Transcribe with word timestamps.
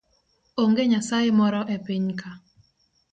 Onge 0.61 0.83
nyasaye 0.91 1.29
moro 1.39 1.61
e 1.75 1.77
pinyka 1.85 2.29